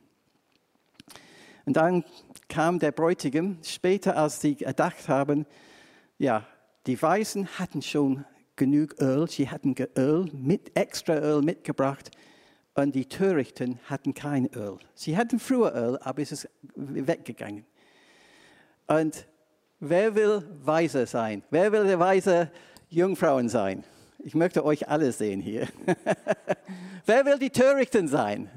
[1.65, 2.05] Und dann
[2.47, 5.45] kam der Bräutigam, später als sie gedacht haben,
[6.17, 6.45] ja,
[6.85, 8.23] die Weisen hatten schon
[8.55, 12.11] genug Öl, sie hatten Öl mit, extra Öl mitgebracht
[12.75, 14.77] und die Törichten hatten kein Öl.
[14.95, 17.65] Sie hatten früher Öl, aber es ist weggegangen.
[18.87, 19.27] Und
[19.79, 21.43] Wer will weise sein?
[21.51, 22.49] Wer will der weise
[22.89, 23.83] Jungfrauen sein?
[24.27, 25.69] Ich möchte euch alle sehen hier.
[27.05, 28.51] Wer will die Törichten sein?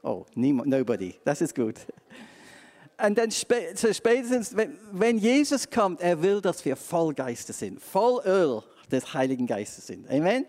[0.00, 1.16] Oh, niemand, nobody.
[1.24, 1.74] Das ist gut.
[3.04, 4.54] Und dann spätestens,
[4.92, 8.62] wenn Jesus kommt, er will, dass wir voll Geistes sind, voll Öl
[8.92, 10.08] des Heiligen Geistes sind.
[10.08, 10.46] Amen?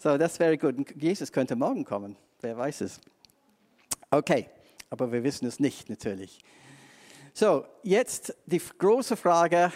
[0.00, 0.74] So, das wäre gut.
[0.96, 2.16] Jesus könnte morgen kommen.
[2.40, 3.00] Wer weiß es?
[4.10, 4.48] Okay,
[4.90, 6.40] aber wir wissen es nicht natürlich.
[7.32, 9.70] So, jetzt die große Frage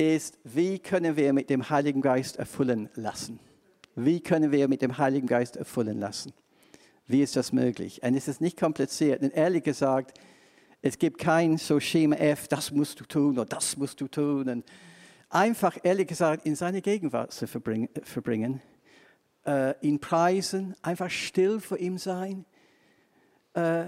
[0.00, 3.38] ist, wie können wir mit dem Heiligen Geist erfüllen lassen?
[3.94, 6.32] Wie können wir mit dem Heiligen Geist erfüllen lassen?
[7.06, 8.02] Wie ist das möglich?
[8.02, 9.22] Und es ist nicht kompliziert.
[9.22, 10.18] Und ehrlich gesagt,
[10.80, 14.48] es gibt kein so Schema F, das musst du tun oder das musst du tun.
[14.48, 14.64] Und
[15.28, 18.62] einfach, ehrlich gesagt, in seine Gegenwart zu verbringen, verbringen
[19.44, 22.46] äh, ihn preisen, einfach still vor ihm sein,
[23.52, 23.86] äh,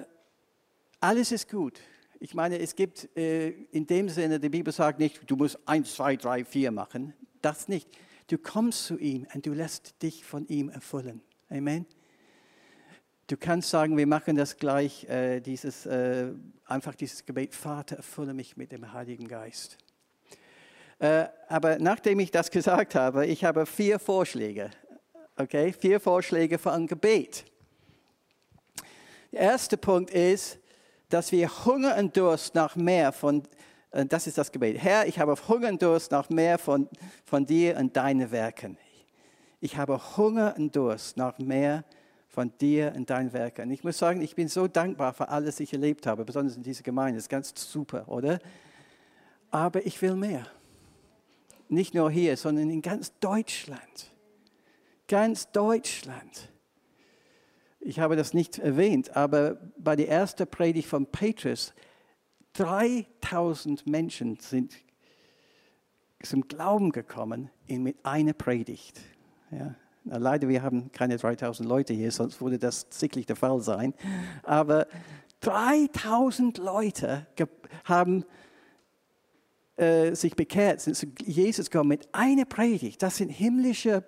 [1.01, 1.81] alles ist gut.
[2.25, 5.97] Ich meine, es gibt äh, in dem Sinne, die Bibel sagt nicht, du musst eins,
[5.97, 7.15] zwei, drei, vier machen.
[7.41, 7.89] Das nicht.
[8.29, 11.21] Du kommst zu ihm und du lässt dich von ihm erfüllen.
[11.51, 11.85] Amen.
[13.27, 16.33] Du kannst sagen, wir machen das gleich, äh, dieses, äh,
[16.65, 19.77] einfach dieses Gebet, Vater, erfülle mich mit dem Heiligen Geist.
[21.01, 24.71] Äh, aber nachdem ich das gesagt habe, ich habe vier Vorschläge.
[25.35, 27.47] Okay, vier Vorschläge für ein Gebet.
[29.33, 30.62] Der erste Punkt ist,
[31.12, 33.42] dass wir Hunger und Durst nach mehr von
[33.92, 34.79] Und das ist das Gebet.
[34.79, 36.88] Herr, ich habe Hunger und Durst nach mehr von,
[37.27, 38.79] von dir und deinen Werken.
[39.61, 41.85] Ich habe Hunger und Durst nach mehr
[42.29, 43.70] von dir und deinen Werken.
[43.70, 46.62] Ich muss sagen, ich bin so dankbar für alles, was ich erlebt habe, besonders in
[46.62, 47.18] dieser Gemeinde.
[47.18, 48.38] Das ist ganz super, oder?
[49.51, 50.46] Aber ich will mehr.
[51.68, 54.11] Nicht nur hier, sondern in ganz Deutschland.
[55.07, 56.48] Ganz Deutschland.
[57.85, 61.75] Ich habe das nicht erwähnt, aber bei der ersten Predigt von Petrus,
[62.53, 64.77] 3000 Menschen sind
[66.23, 69.01] zum Glauben gekommen mit einer Predigt.
[69.51, 69.75] Ja.
[70.05, 73.95] Leider, wir haben keine 3000 Leute hier, sonst würde das sicherlich der Fall sein.
[74.45, 74.87] Aber
[75.40, 77.27] 3000 Leute
[77.85, 78.25] haben
[79.77, 83.03] äh, sich bekehrt, sind zu Jesus gekommen mit einer Predigt.
[83.03, 84.05] Das sind himmlische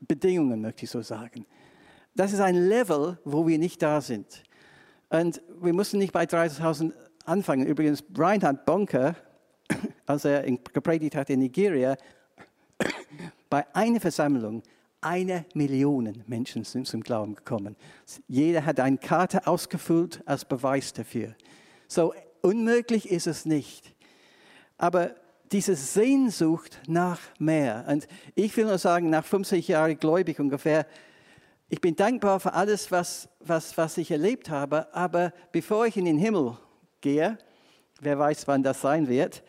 [0.00, 1.46] Bedingungen, möchte ich so sagen.
[2.14, 4.42] Das ist ein Level, wo wir nicht da sind.
[5.08, 7.66] Und wir müssen nicht bei 3000 anfangen.
[7.66, 9.16] Übrigens, Reinhard Bonker,
[10.06, 11.96] als er gepredigt hat in Nigeria,
[13.50, 14.62] bei einer Versammlung
[15.00, 17.76] eine Million Menschen sind zum Glauben gekommen.
[18.26, 21.34] Jeder hat eine Karte ausgefüllt als Beweis dafür.
[21.88, 23.94] So unmöglich ist es nicht.
[24.78, 25.14] Aber
[25.52, 27.84] diese Sehnsucht nach mehr.
[27.86, 30.86] Und ich will nur sagen, nach 50 Jahren gläubig ungefähr,
[31.74, 34.94] ich bin dankbar für alles, was, was, was ich erlebt habe.
[34.94, 36.56] Aber bevor ich in den Himmel
[37.00, 37.36] gehe,
[38.00, 39.42] wer weiß, wann das sein wird,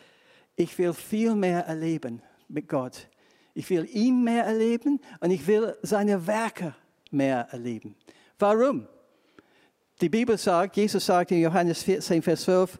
[0.55, 3.09] ich will viel mehr erleben mit Gott.
[3.53, 6.73] Ich will ihn mehr erleben und ich will seine Werke
[7.11, 7.95] mehr erleben.
[8.39, 8.87] Warum?
[10.01, 12.79] Die Bibel sagt, Jesus sagt in Johannes 14, Vers 12,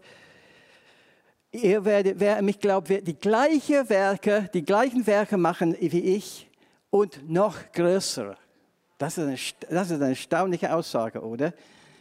[1.51, 6.15] ihr werdet, wer an mich glaubt, wird die gleichen Werke, die gleichen Werke machen wie
[6.15, 6.49] ich
[6.89, 8.38] und noch größere.
[8.97, 9.38] Das ist eine,
[9.69, 11.53] das ist eine erstaunliche Aussage, oder?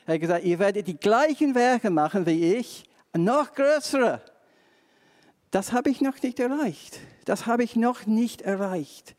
[0.07, 2.85] Er hat gesagt, ihr werdet die gleichen Werke machen wie ich,
[3.17, 4.21] noch größere.
[5.51, 6.99] Das habe ich noch nicht erreicht.
[7.25, 9.15] Das habe ich noch nicht erreicht.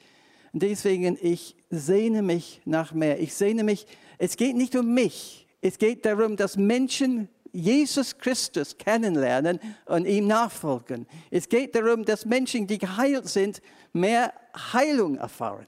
[0.54, 3.20] Und deswegen, ich sehne mich nach mehr.
[3.20, 5.48] Ich sehne mich, es geht nicht um mich.
[5.62, 11.08] Es geht darum, dass Menschen Jesus Christus kennenlernen und ihm nachfolgen.
[11.32, 13.62] Es geht darum, dass Menschen, die geheilt sind,
[13.94, 14.34] mehr
[14.74, 15.66] Heilung erfahren.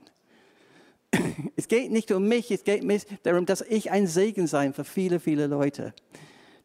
[1.56, 2.84] Es geht nicht um mich, es geht
[3.24, 5.94] darum, dass ich ein Segen sein für viele, viele Leute.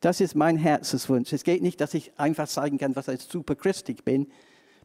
[0.01, 1.33] Das ist mein Herzenswunsch.
[1.33, 4.27] Es geht nicht, dass ich einfach sagen kann, was ein super Christ ich bin,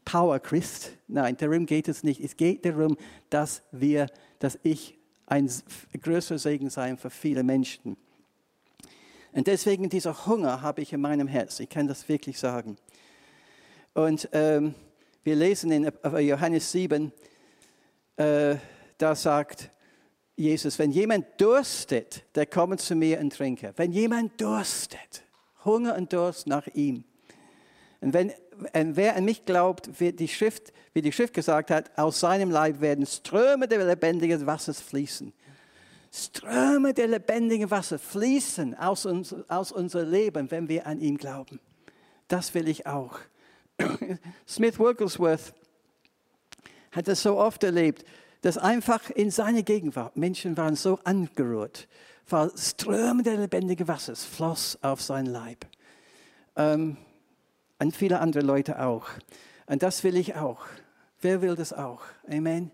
[0.04, 0.92] Power Christ.
[1.08, 2.20] Nein, darum geht es nicht.
[2.20, 2.96] Es geht darum,
[3.28, 4.06] dass wir,
[4.38, 5.50] dass ich ein
[6.00, 7.96] größerer Segen sein für viele Menschen.
[9.32, 11.60] Und deswegen dieser Hunger habe ich in meinem Herz.
[11.60, 12.76] Ich kann das wirklich sagen.
[13.94, 14.74] Und ähm,
[15.24, 17.12] wir lesen in Johannes 7,
[18.16, 18.56] äh,
[18.98, 19.70] da sagt
[20.36, 23.72] Jesus, wenn jemand durstet, der komme zu mir und trinke.
[23.76, 25.22] Wenn jemand durstet,
[25.64, 27.04] Hunger und Durst nach ihm.
[28.00, 28.32] Und wenn
[28.72, 32.50] und wer an mich glaubt, wird die Schrift, wie die Schrift gesagt hat, aus seinem
[32.50, 35.32] Leib werden Ströme der lebendigen Wassers fließen.
[36.12, 41.60] Ströme der lebendigen Wasser fließen aus, uns, aus unser Leben, wenn wir an ihn glauben.
[42.28, 43.18] Das will ich auch.
[44.48, 45.54] Smith Wigglesworth
[46.92, 48.04] hat es so oft erlebt,
[48.42, 51.88] dass einfach in seiner Gegenwart Menschen waren so angerührt,
[52.28, 55.66] weil Ströme der lebendigen Wassers floss auf sein Leib.
[56.56, 56.96] Ähm,
[57.78, 59.06] und viele andere Leute auch.
[59.66, 60.66] Und das will ich auch.
[61.20, 62.02] Wer will das auch?
[62.28, 62.70] Amen.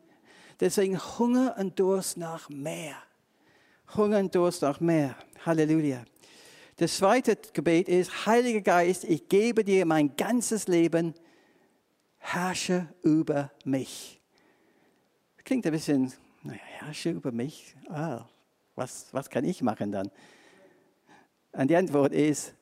[0.60, 2.96] Deswegen Hunger und Durst nach mehr.
[3.96, 5.16] Hunger und Durst nach mehr.
[5.44, 6.04] Halleluja.
[6.76, 11.14] Das zweite Gebet ist, Heiliger Geist, ich gebe dir mein ganzes Leben,
[12.18, 14.13] herrsche über mich.
[15.44, 17.76] Klingt ein bisschen, naja, herrsche über mich.
[17.88, 18.24] Ah,
[18.74, 20.10] was, was kann ich machen dann?
[21.52, 22.54] Und die Antwort ist,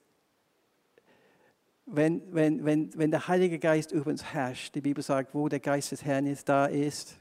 [1.87, 5.61] wenn, wenn, wenn, wenn der Heilige Geist über uns herrscht, die Bibel sagt, wo der
[5.61, 7.17] Geist des Herrn ist, da ist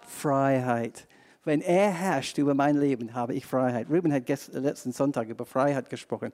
[0.00, 1.06] Freiheit.
[1.44, 3.88] Wenn er herrscht über mein Leben, habe ich Freiheit.
[3.90, 6.32] Ruben hat gestern, letzten Sonntag über Freiheit gesprochen.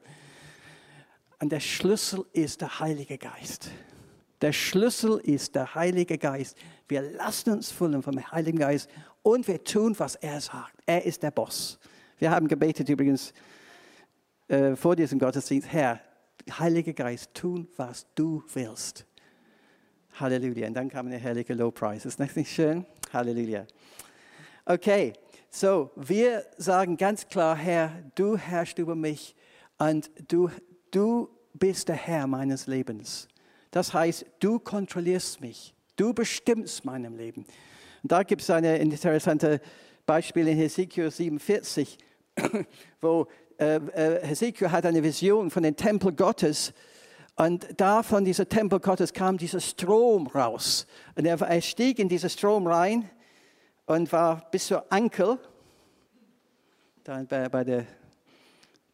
[1.40, 3.70] Und der Schlüssel ist der Heilige Geist.
[4.42, 6.58] Der Schlüssel ist der Heilige Geist.
[6.88, 8.90] Wir lassen uns füllen vom Heiligen Geist
[9.22, 10.74] und wir tun, was er sagt.
[10.84, 11.78] Er ist der Boss.
[12.18, 13.32] Wir haben gebetet übrigens
[14.48, 16.00] äh, vor diesem Gottesdienst, Herr,
[16.58, 19.06] Heiliger Geist, tun, was du willst.
[20.18, 20.66] Halleluja.
[20.66, 22.04] Und dann kam der herrliche Lowpreis.
[22.04, 22.84] Ist das nicht schön?
[23.12, 23.64] Halleluja.
[24.64, 25.12] Okay,
[25.50, 29.36] so, wir sagen ganz klar, Herr, du herrschst über mich
[29.78, 30.50] und du,
[30.90, 33.28] du bist der Herr meines Lebens.
[33.72, 35.74] Das heißt, du kontrollierst mich.
[35.96, 37.44] Du bestimmst meinem Leben.
[38.02, 39.60] Und da gibt es ein interessantes
[40.06, 41.98] Beispiel in Hesekiel 47,
[43.00, 43.26] wo
[43.58, 46.72] äh, äh, Hesekiel hat eine Vision von dem Tempel Gottes
[47.36, 50.86] Und da von diesem Tempel Gottes kam dieser Strom raus.
[51.14, 53.08] Und er, er stieg in diesen Strom rein
[53.86, 55.38] und war bis zur Ankel.
[57.04, 57.86] Da bei, bei, der,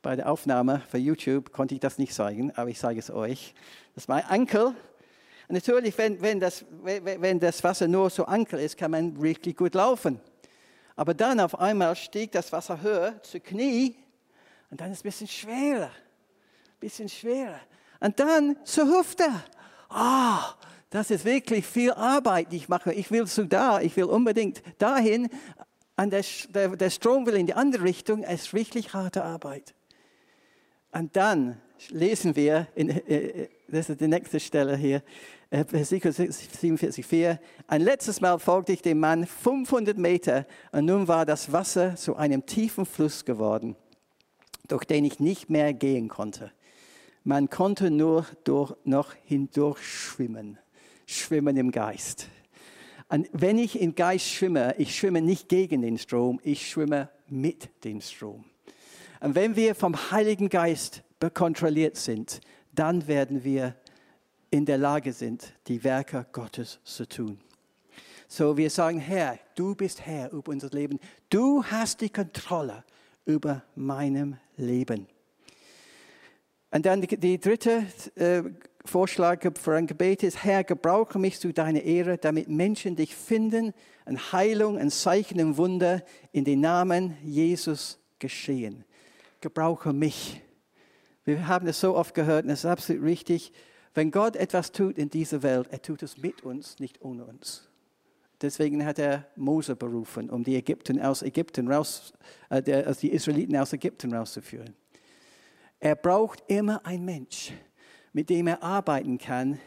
[0.09, 3.53] bei der Aufnahme für YouTube konnte ich das nicht zeigen, aber ich sage es euch.
[3.95, 4.69] Das war Ankel.
[4.69, 4.75] Und
[5.51, 9.75] natürlich, wenn, wenn, das, wenn das Wasser nur so Ankel ist, kann man wirklich gut
[9.75, 10.19] laufen.
[10.97, 13.97] Aber dann auf einmal stieg das Wasser höher zu Knie
[14.71, 15.91] und dann ist es ein bisschen schwerer.
[15.91, 17.61] Ein bisschen schwerer.
[18.01, 19.29] Und dann zur Hüfte.
[19.91, 20.39] Oh,
[20.89, 22.95] das ist wirklich viel Arbeit, die ich mache.
[22.95, 25.29] Ich will zu da, ich will unbedingt dahin.
[25.97, 28.23] Und der, der, der Strom will in die andere Richtung.
[28.23, 29.75] Es ist wirklich harte Arbeit.
[30.93, 31.61] Und dann
[31.91, 35.03] lesen wir, in, äh, äh, das ist die nächste Stelle hier,
[35.51, 37.41] Hesekiel 47, 4.
[37.67, 42.17] Ein letztes Mal folgte ich dem Mann 500 Meter und nun war das Wasser zu
[42.17, 43.75] einem tiefen Fluss geworden,
[44.67, 46.53] durch den ich nicht mehr gehen konnte.
[47.25, 50.59] Man konnte nur durch, noch hindurch schwimmen,
[51.07, 52.29] schwimmen im Geist.
[53.09, 57.71] Und wenn ich im Geist schwimme, ich schwimme nicht gegen den Strom, ich schwimme mit
[57.85, 58.45] dem Strom.
[59.21, 61.03] Und wenn wir vom Heiligen Geist
[61.35, 62.41] kontrolliert sind,
[62.73, 63.75] dann werden wir
[64.51, 67.41] in der Lage sind, die Werke Gottes zu tun.
[68.29, 70.99] So, wir sagen, Herr, du bist Herr über unser Leben.
[71.31, 72.85] Du hast die Kontrolle
[73.25, 75.07] über meinem Leben.
[76.71, 78.43] Und dann die, die dritte äh,
[78.85, 83.73] Vorschlag für ein Gebet ist, Herr, gebrauche mich zu deiner Ehre, damit Menschen dich finden,
[84.05, 86.03] eine Heilung, ein Zeichen, ein Wunder
[86.33, 88.85] in den Namen Jesus geschehen.
[89.41, 90.43] Gebrauche mich.
[91.25, 93.53] Wir haben es so oft gehört und es ist absolut richtig.
[93.95, 97.69] Wenn Gott etwas tut in dieser Welt, er tut es mit uns, nicht ohne uns.
[98.41, 102.13] Deswegen hat er Mose berufen, um die Ägypten aus Ägypten raus,
[102.51, 104.77] äh, der, also die Israeliten aus Ägypten rauszuführen.
[105.81, 107.53] Er braucht immer einen Mensch,
[108.13, 109.59] mit dem er arbeiten kann,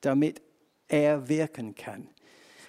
[0.00, 0.40] damit
[0.88, 2.08] er wirken kann.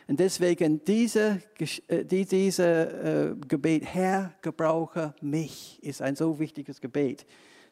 [0.08, 1.42] Und deswegen diese,
[1.88, 7.26] äh, diese äh, Gebet, Herr, gebrauche mich, ist ein so wichtiges Gebet.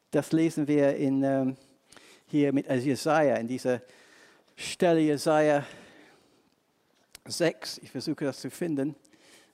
[0.10, 1.58] Das lesen wir in ähm,
[2.26, 3.82] hier mit Jesaja, in dieser
[4.56, 5.64] Stelle Jesaja
[7.26, 7.80] 6.
[7.80, 8.96] Ich versuche das zu finden.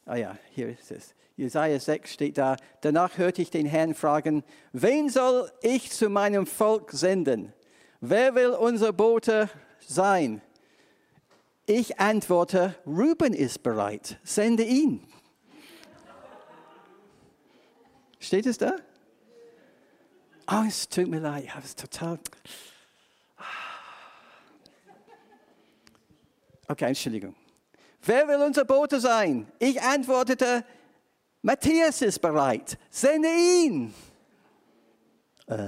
[0.05, 1.13] Ah ja, hier ist es.
[1.35, 2.55] Jesaja 6 steht da.
[2.81, 7.53] Danach hörte ich den Herrn fragen: Wen soll ich zu meinem Volk senden?
[8.01, 9.49] Wer will unser Bote
[9.79, 10.41] sein?
[11.69, 14.17] Ich antworte: Ruben ist bereit.
[14.23, 15.03] Sende ihn.
[18.19, 18.75] Steht es da?
[20.51, 22.17] Oh, es tut mir leid, ich habe es total.
[26.67, 27.35] Okay, Entschuldigung.
[28.01, 29.45] Wer will unser Bote sein?
[29.59, 30.65] Ich antwortete,
[31.43, 32.79] Matthias ist bereit.
[32.89, 33.93] Sende ihn.
[35.45, 35.67] Äh,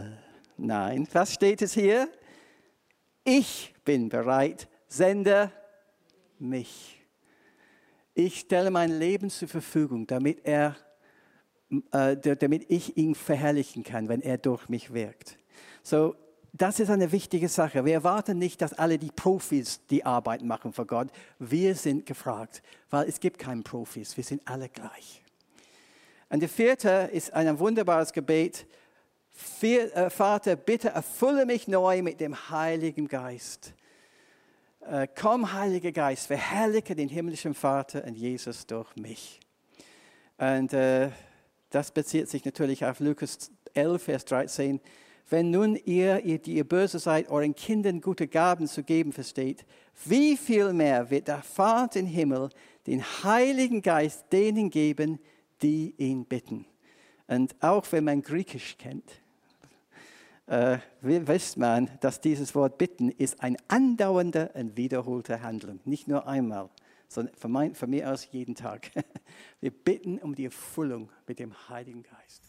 [0.57, 2.09] nein, was steht es hier?
[3.23, 4.67] Ich bin bereit.
[4.87, 5.51] Sende
[6.41, 6.99] mich.
[8.13, 10.75] Ich stelle mein Leben zur Verfügung, damit, er,
[11.91, 15.37] äh, damit ich ihn verherrlichen kann, wenn er durch mich wirkt.
[15.83, 16.15] So,
[16.53, 17.85] das ist eine wichtige Sache.
[17.85, 21.07] Wir erwarten nicht, dass alle die Profis die Arbeit machen für Gott.
[21.39, 24.17] Wir sind gefragt, weil es gibt keinen Profis.
[24.17, 25.23] Wir sind alle gleich.
[26.29, 28.65] Und der vierte ist ein wunderbares Gebet.
[29.61, 33.73] Äh, Vater, bitte erfülle mich neu mit dem Heiligen Geist.
[34.87, 39.39] Äh, komm, Heiliger Geist, verherrliche den himmlischen Vater und Jesus durch mich.
[40.37, 41.11] Und äh,
[41.69, 44.81] das bezieht sich natürlich auf Lukas 11, Vers 13.
[45.29, 49.65] Wenn nun ihr, die ihr böse seid, euren Kindern gute Gaben zu geben versteht,
[50.05, 52.49] wie viel mehr wird der Vater im Himmel
[52.87, 55.19] den Heiligen Geist denen geben,
[55.61, 56.65] die ihn bitten.
[57.27, 59.20] Und auch wenn man Griechisch kennt,
[60.51, 65.79] äh, weiß man, dass dieses Wort bitten ist eine andauernde und wiederholte Handlung.
[65.85, 66.69] Nicht nur einmal,
[67.07, 68.91] sondern von, mein, von mir aus jeden Tag.
[69.61, 72.43] Wir bitten um die Erfüllung mit dem Heiligen Geist.